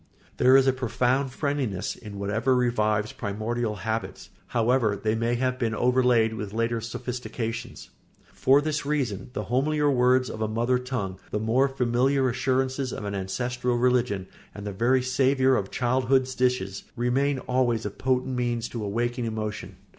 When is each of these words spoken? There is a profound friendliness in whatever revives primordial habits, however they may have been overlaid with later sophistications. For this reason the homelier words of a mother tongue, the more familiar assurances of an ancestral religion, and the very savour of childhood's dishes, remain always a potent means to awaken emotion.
There 0.37 0.57
is 0.57 0.65
a 0.65 0.73
profound 0.73 1.31
friendliness 1.31 1.95
in 1.95 2.17
whatever 2.17 2.55
revives 2.55 3.11
primordial 3.13 3.75
habits, 3.85 4.31
however 4.47 4.95
they 4.95 5.13
may 5.13 5.35
have 5.35 5.59
been 5.59 5.75
overlaid 5.75 6.33
with 6.33 6.53
later 6.53 6.81
sophistications. 6.81 7.91
For 8.33 8.61
this 8.61 8.83
reason 8.83 9.29
the 9.33 9.43
homelier 9.43 9.91
words 9.91 10.27
of 10.27 10.41
a 10.41 10.47
mother 10.47 10.79
tongue, 10.79 11.19
the 11.29 11.37
more 11.39 11.67
familiar 11.69 12.27
assurances 12.29 12.91
of 12.91 13.05
an 13.05 13.13
ancestral 13.13 13.77
religion, 13.77 14.25
and 14.55 14.65
the 14.65 14.71
very 14.73 15.03
savour 15.03 15.55
of 15.55 15.69
childhood's 15.69 16.33
dishes, 16.33 16.83
remain 16.95 17.37
always 17.37 17.85
a 17.85 17.91
potent 17.91 18.35
means 18.35 18.67
to 18.69 18.83
awaken 18.83 19.23
emotion. 19.25 19.75